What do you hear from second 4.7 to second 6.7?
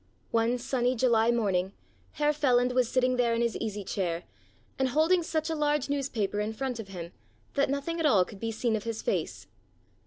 and holding such a large newspaper in